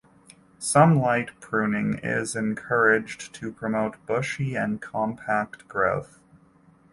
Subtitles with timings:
[0.57, 6.19] Some light pruning is encouraged to promote bushy and compact growth.